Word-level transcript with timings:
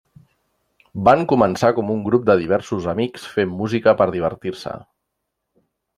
Van 1.09 1.19
començar 1.33 1.69
com 1.79 1.93
un 1.95 2.01
grup 2.07 2.25
de 2.29 2.37
diversos 2.41 2.89
amics 2.95 3.27
fent 3.35 3.53
música 3.61 3.95
per 4.01 4.09
divertir-se. 4.17 4.75